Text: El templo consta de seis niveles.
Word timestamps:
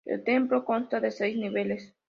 El 0.03 0.23
templo 0.23 0.65
consta 0.65 0.99
de 0.99 1.11
seis 1.11 1.37
niveles. 1.37 1.93